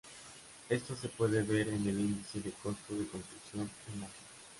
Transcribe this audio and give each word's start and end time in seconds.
Esto 0.67 0.95
se 0.95 1.09
puede 1.09 1.43
ver 1.43 1.67
en 1.67 1.87
el 1.87 1.99
índice 1.99 2.39
de 2.41 2.49
costo 2.53 2.95
de 2.95 3.05
construcción 3.07 3.69
en 3.93 3.99
la 4.01 4.07
Fig. 4.07 4.25